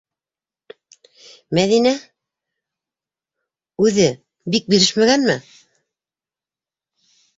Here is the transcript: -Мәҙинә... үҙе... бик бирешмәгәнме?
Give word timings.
-Мәҙинә... 1.57 1.91
үҙе... 3.87 4.07
бик 4.57 4.73
бирешмәгәнме? 4.75 5.37